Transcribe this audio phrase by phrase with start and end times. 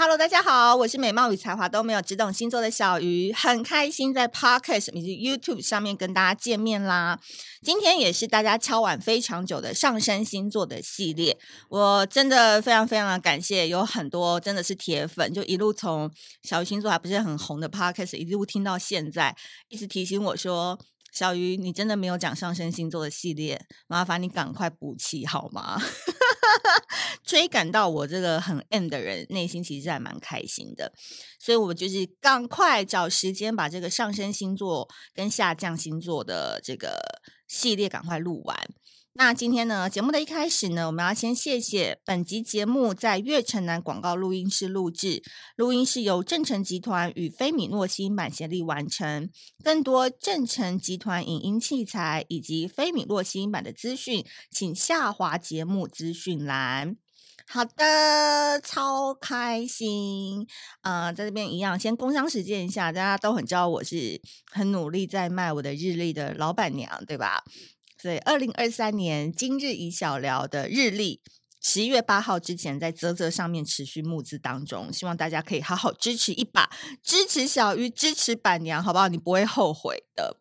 [0.00, 7.18] Hello，大家好，我是美貌与才华都没有，只懂星座的小鱼，很开心在 Podcast 以及 YouTube 上面跟大家见面啦。
[7.64, 11.36] 今天也是大家敲碗非常久的上升星座的系列，
[11.68, 16.08] 我真的非常非常的感谢，有很多真的是铁粉，就一路从
[16.44, 19.34] 小鱼星座还不是很红的 Podcast 一路听到现在，
[19.68, 20.78] 一直提醒我说。
[21.10, 25.80] 小鱼，你真的没有讲上升星座的系列，麻烦你赶快补齐好吗？
[27.28, 30.94] 追赶到我这个很 M 的人，内心其实还蛮开心的，
[31.38, 36.98] 所以我就是赶快找时间把这个上升星座跟下降星座的这个
[37.46, 38.56] 系列赶快录完。
[39.12, 45.22] 那今天呢，节目的一开始呢，我们要先谢谢本集节目在月城南广告录音室录制，
[45.56, 49.28] 录音是由正成集团与菲米诺新版协力完成。
[49.62, 56.96] 更多正成集团影音器材以及菲米诺新版的资讯，请下滑节目资讯栏。
[57.50, 60.46] 好的，超开心，
[60.82, 64.20] 呃，在这边一样，先工商实践一下，大家都很知道我是
[64.52, 67.42] 很努力在卖我的日历的老板娘，对吧？
[68.00, 71.22] 所以，二零二三年今日宜小聊的日历，
[71.62, 76.68] 十一月八号之前在啧啧上面持续募资当中，希望大家可以好好支持一把，
[77.02, 79.08] 支持小鱼，支持板娘，好不好？
[79.08, 80.36] 你不会后悔的。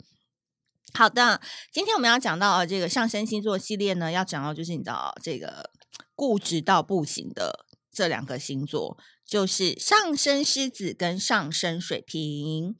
[0.94, 1.40] 好的，
[1.72, 5.72] 今天我们要讲到这个上升星座系列呢，要讲到就是你知道这个
[6.18, 12.76] 固执到不行的这两个星座，就是上升狮子跟上升水瓶。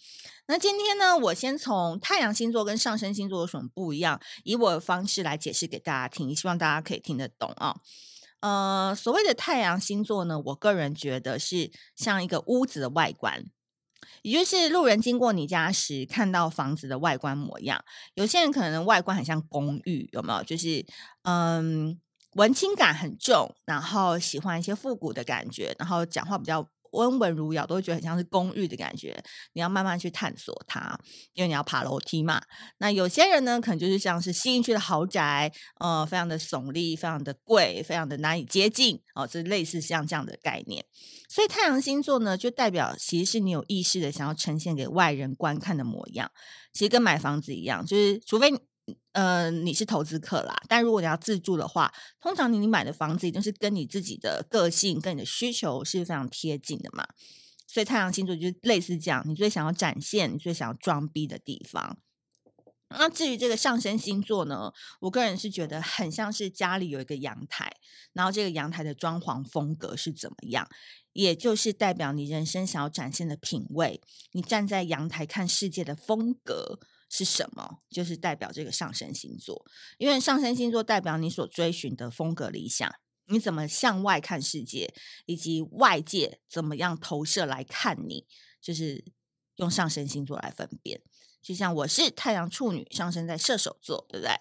[0.48, 7.76] 那今天呢，我先从太阳星座跟上升星座有什么不一样，以我的方式来解释给大家听，希望大家可以听得懂啊。
[8.40, 13.46] 呃，所谓的太阳星座呢，我个人觉得是像一个屋子的外观，
[14.22, 17.84] 也就是路人经过你家时看到房子的外观模样。
[18.14, 20.44] 有些人可能外观很像公寓，有没有？
[20.44, 20.86] 就是
[21.24, 22.00] 嗯，
[22.38, 26.68] 文青感很重，然后喜欢一些复古的感觉，然后讲话比较。
[26.94, 29.22] 温文儒雅，都会觉得很像是公寓的感觉。
[29.52, 30.98] 你要慢慢去探索它，
[31.34, 32.42] 因为你要爬楼梯嘛。
[32.78, 40.86] 那有些人呢，可能就是像是新一区的豪宅，呃，非常的耸立，非常的贵，非常的难以接近哦，这类似像这样的概念。
[41.30, 46.32] 所以太阳星座呢，就代表其实是你有意识的想要呈现给外人观看的模样。
[46.72, 48.50] 其实跟买房子一样，就是除非。
[49.18, 51.92] 呃，你是投资客啦，但如果你要自住的话，
[52.22, 57.04] 通常你你买的房子一定是跟你自己的个性、跟你的需求是非常贴近的嘛。
[57.66, 61.98] 所以太阳星座就是类似这样，你最想要展现、你最想要装逼的地方。
[62.90, 64.72] 那至于这个上升星座呢，
[65.02, 67.72] 我个人是觉得很像是家里有一个阳台，
[68.14, 70.68] 然后这个阳台的装潢风格是怎么样，
[71.14, 76.80] 也就是代表你人生想要展现的品味，你站在阳台看世界的风格。
[77.10, 77.80] 是什么？
[77.90, 79.66] 就是代表这个上升星座，
[79.98, 82.94] 因为上升星座代表你所追寻的风格理想，
[83.28, 84.94] 你怎么向外看世界，
[85.26, 88.28] 以及外界怎么样投射来看你，
[88.62, 89.06] 就是
[89.56, 91.02] 用上升星座来分辨。
[91.48, 94.36] 就像我是太阳处女，上升在射手座，对不对？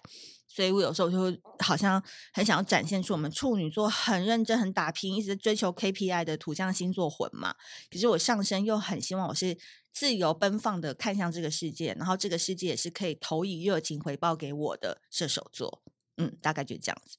[0.45, 2.03] 所以我有时候就会好像
[2.33, 7.55] 很想要展现出我们处女座很认真、很打拼，一直追求 KPI 的土象星座魂嘛。
[7.89, 9.57] 可是我上升又很希望我是
[9.93, 15.81] 自由奔放的看向这个世界，然后这个世界也是可以投以热情回报给我的射手座。
[16.17, 17.17] 嗯，大概就这样子。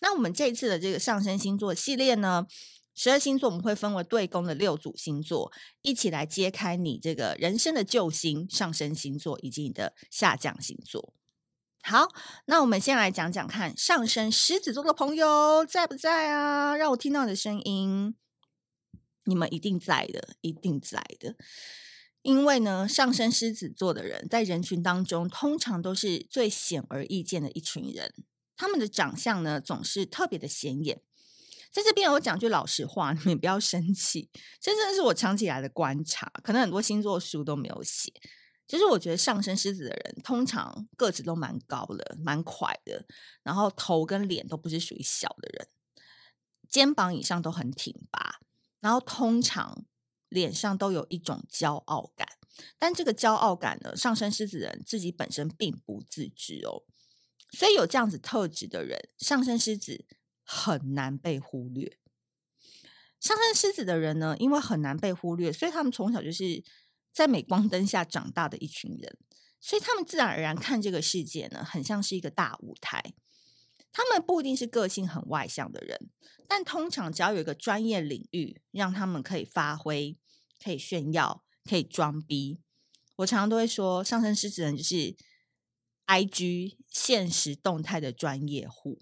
[0.00, 2.46] 那我们这一次的这个上升星座系列呢，
[2.94, 11.12] 十二星座我们会分为对宫的六组星座，一起来揭开你这个人生的救星上升星座以及你的下降星座。
[11.82, 12.08] 好，
[12.46, 16.74] 那我们先来讲讲看，上升狮子座的朋友在不在啊？
[16.76, 18.14] 让我听到你的声音，
[19.24, 21.36] 你们一定在的，一定在的。
[22.22, 28.14] 因为呢，上升狮子座的人在人群当中，通常都是最显而易见的一群人。
[28.56, 31.02] 他们的长相呢，总是特别的显眼。
[31.74, 34.30] 在这边我讲句老实话，你们不要生气，
[34.60, 38.12] 这真的是我长期以来的观察，可能很多星座书都没有写。
[38.68, 43.04] 其实我觉得上升狮子的人通常个子都蛮高的，蛮快的，
[43.42, 45.66] 然后头跟脸都不是属于小的人，
[46.70, 48.38] 肩膀以上都很挺拔，
[48.78, 49.84] 然后通常
[50.28, 52.28] 脸上都有一种骄傲感，
[52.78, 56.84] 但这个骄傲感呢，上升狮子人自己本身并不自知哦，
[57.50, 60.06] 所以有这样子特质的人，上升狮子
[60.44, 61.98] 很难被忽略。
[63.18, 66.62] 上升狮子的人呢，因为很难被忽略，所以他们从小就是
[67.12, 69.18] 在镁光灯下长大的一群人，
[69.60, 73.14] 所以他们自然而然看这个世界呢，很像是一个大舞台。
[73.92, 76.10] 他们不一定是个性很外向的人，
[76.48, 80.18] 但通常只要有一个专业领域让他们可以发挥、
[80.62, 82.58] 可以炫耀、可以装逼，
[83.16, 85.16] 我常常都会说，上升狮子人就是
[86.08, 89.00] IG 现实动态的专业户。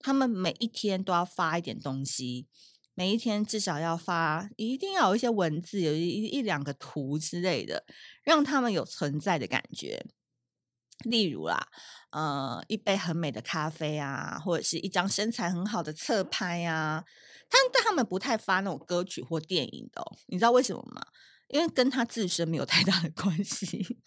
[0.00, 2.48] 他们每一天都要发一点东西。
[2.94, 7.86] 每一天至少要发，一定要有一些文字，有一一两个图之类的，
[8.22, 10.04] 让他们有存在的感觉。
[11.04, 11.68] 例如啦，
[12.10, 17.02] 呃，一杯很美的咖啡啊，或者是一张身材很好的侧拍啊。
[17.48, 21.00] 他但他们不太发那种歌曲或电影的，你知道为什么吗？
[21.48, 23.98] 因为跟他自身没有太大的关系。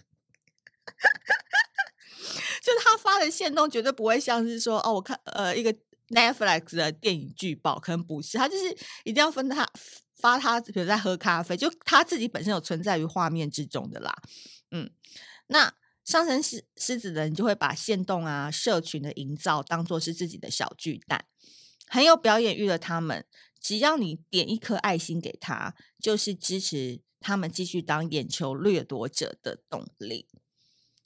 [2.73, 5.73] 就他发的线动绝对不会像是说哦，我看呃一个。
[6.09, 8.69] Netflix 的电影剧报可能不是，他就是
[9.03, 9.67] 一定要分他
[10.17, 14.13] 发他，比如在喝咖啡，就他自己本身有存在于画面之中的啦。
[14.69, 14.91] 嗯，
[15.47, 15.73] 那
[16.03, 21.25] 上升狮狮子的人就会把线动啊、社群的营造当做是自己的小巨蛋，
[21.87, 23.25] 很有表演欲的他们，
[23.59, 30.27] 只要你点一颗爱心给他，就是支持他们继续当眼球掠夺者的动力。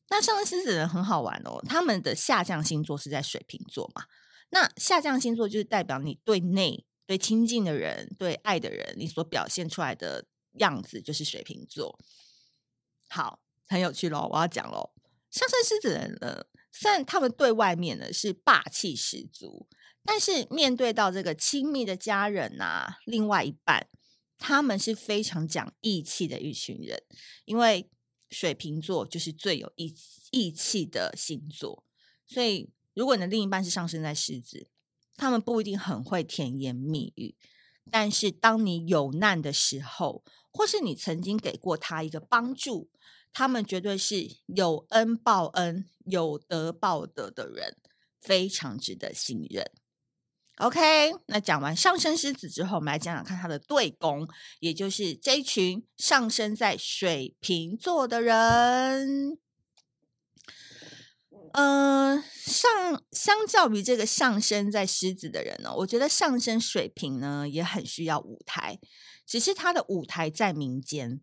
[0.10, 4.06] 那上升狮子人很好玩哦，他们的下降星座是在水瓶座嘛。
[4.50, 12.00] 那下降星座就是代表你对内、对亲近的人、对爱的人，你所表现出来的样子就是水瓶座。
[13.10, 14.92] 好，很有趣喽，我要讲喽。
[15.30, 19.68] 上升狮子人呢，虽然他们对外面呢是霸气十足，
[20.06, 23.88] 但是面对到这个亲密的家人啊，另外一半，
[24.38, 27.04] 他们是非常讲义气的一群人，
[27.44, 27.90] 因为
[28.30, 29.96] 水瓶座就是最有义
[30.32, 31.84] 义气的星座，
[32.26, 32.70] 所以。
[32.94, 34.70] 如果你的另一半是上升在狮子，
[35.16, 37.36] 他们不一定很会甜言蜜语，
[37.92, 42.90] 但是当你有难的时候，或是你曾经给过他一个帮助，
[43.32, 47.78] 他们绝对是有恩报恩、有德报德的人，
[48.20, 49.72] 非常值得信任。
[50.58, 54.28] OK，那讲完上升狮子之后，我们来讲讲看他的对宫，
[54.60, 59.38] 也就是这一群上升在水瓶座的人。
[61.54, 68.80] 嗯、上相较于这个上升在狮子的人呢，我觉得上升水瓶呢也很需要舞台，
[69.26, 71.22] 只是他的舞台在民间。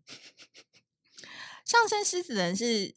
[1.65, 2.95] 上升狮子人是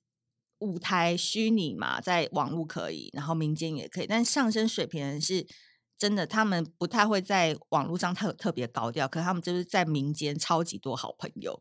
[0.59, 5.47] 舞台虚拟嘛，在网络可以，然后民间也可以，但上升水瓶人是
[5.99, 11.61] 真的，他们不太会在网络上特特别高调，可他们就是在民间超级多好朋友，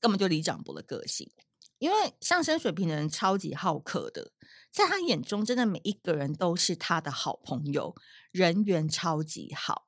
[0.00, 1.30] 根本就李长博的个性。
[1.78, 4.32] 因为上升水瓶的人超级好客的，
[4.70, 7.94] 在他眼中，真的每一个人都是他的好朋友，
[8.30, 9.86] 人缘超级好。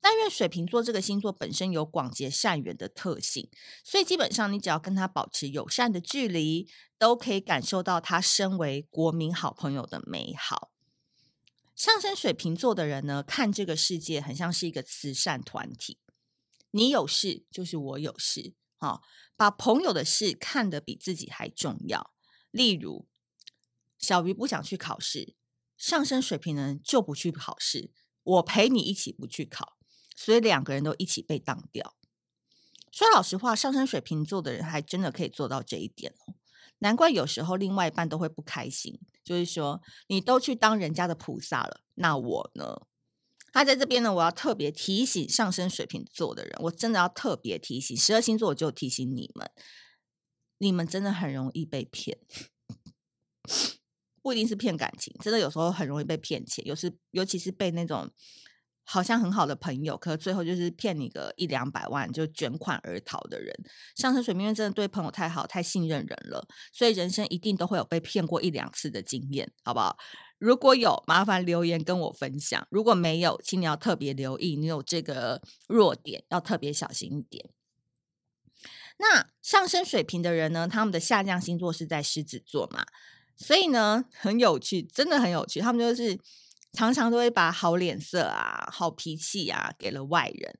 [0.00, 3.48] 但因为水瓶座这个星座本身有广结善缘的特性，
[3.84, 10.71] 所以基本上你只要跟他保持友善的距离，都可以感受到他身为国民好朋友的美好。
[11.82, 15.98] 上升水瓶座的人呢，看这个世界很像是一个慈善团体，
[16.70, 18.54] 你有事就是我有事。
[18.76, 19.02] 好，
[19.34, 22.14] 把朋友的事看得比自己还重要。
[22.52, 23.08] 例如，
[23.98, 25.34] 小鱼不想去考试，
[25.76, 27.90] 上升水瓶呢就不去考试，
[28.22, 29.76] 我陪你一起不去考，
[30.14, 31.96] 所以两个人都一起被当掉。
[32.92, 36.36] 说老实话，上升水瓶座的人还真的可以做到这一点哦。
[36.78, 42.86] 难怪有时候另外一半都会不开心，就是说你都去当人家的菩萨了，那我呢？
[43.54, 49.50] 他在这边呢，我要特别提醒上升水瓶座的人，我真的要特别提醒十二星座，我就提醒你们，
[50.56, 52.18] 你们真的很容易被骗，
[54.22, 58.10] 不一定是骗感情，真的有时候很容易被骗钱，有时尤其是被那种
[58.84, 63.54] 好像很好的朋友，可最后就是骗你个一两百万就卷款而逃的人。
[63.96, 69.96] 上升水瓶真的对朋友太好，太信任人了，所以人生一定都会有被骗过一两次的经验，好不好？
[70.38, 77.48] 如果有，麻烦留言跟我分享；如果没有，请你要特别留意，你有这个弱点，要特别小心一点。
[78.98, 80.68] 那上升水平的人呢？
[80.68, 82.84] 他们的下降星座是在狮子座嘛，
[83.36, 85.60] 所以呢，很有趣，真的很有趣。
[85.60, 86.18] 他们就是
[86.72, 90.58] 常常都会把好脸色啊、好脾气啊给了外人，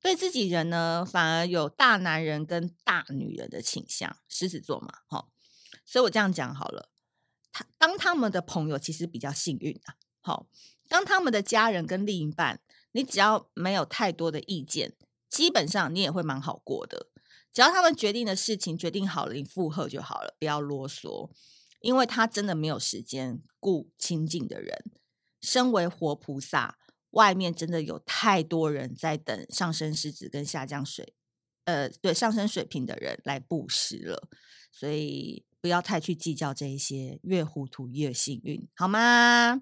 [0.00, 4.16] 对自己人呢，反而有大男人跟大女人的倾向。
[4.28, 5.30] 狮子座嘛，好，
[5.84, 6.90] 所以我这样讲好了。
[7.52, 10.48] 他当他们的朋友其实比较幸运啊，好，
[10.88, 12.60] 当他们的家人跟另一半，
[12.92, 14.94] 你只要没有太多的意见，
[15.28, 17.06] 基本上你也会蛮好过的。
[17.52, 21.30] 只要他们决定的事情决定好了，你附和就好了，不要啰嗦，
[21.80, 24.90] 因为他真的没有时间顾亲近的人。
[25.40, 26.76] 身为活菩萨，
[27.10, 31.14] 外面真的有太多人在等上升狮子跟下降水，
[31.64, 34.28] 呃，对，上升水平的人来布施了，
[34.70, 35.45] 所以。
[35.60, 39.60] 不要太去计较这一些，越糊涂越幸运，好吗？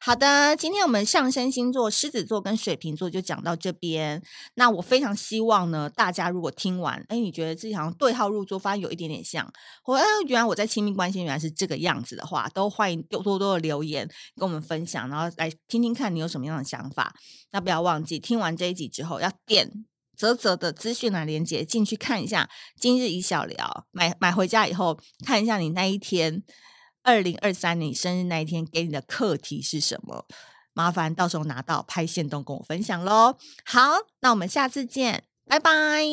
[0.00, 4.22] 好的，今天我们上升星座狮子座跟水瓶座就讲到这边。
[4.54, 9.50] 那我非常希望呢，大家如果听完，哎，你觉得自己好像对号入座，发现有一点点像，
[9.82, 17.14] 或哎，原来我在亲密关系原来是这个样子的话，都欢迎多多多的留言跟我们分享，然后来听听看你有什么样的想法。
[17.50, 19.84] 那不要忘记，听完这一集之后要点。
[20.20, 26.42] 啧啧的资讯栏连接进去看一下，今日一小聊买买回家以后看一下你那一天
[27.02, 30.26] 二零二三年生日那一天给你的课题是什么？
[30.74, 33.36] 麻烦到时候拿到拍线动跟我分享喽。
[33.64, 36.04] 好，那我们下次见，拜拜。